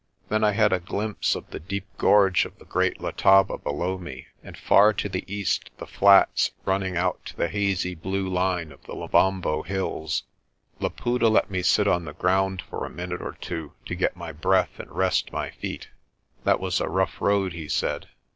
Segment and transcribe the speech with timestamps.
[0.29, 4.25] Then I had a glimpse of the deep gorge of the Great Letaba below me,
[4.43, 8.81] and far to the east the flats running out to the hazy blue line of
[8.87, 10.23] the Lebombo hills.
[10.79, 14.31] Laputa let me sit on the ground for a minute or two to get my
[14.31, 15.89] breath and rest my feet.
[16.45, 18.07] "That was a rough road," he said.